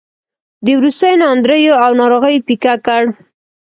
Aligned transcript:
د 0.63 0.67
وروستیو 0.79 1.19
ناندریو 1.21 1.73
او 1.83 1.91
ناروغیو 2.01 2.45
پېکه 2.47 2.73
کړ. 2.85 3.03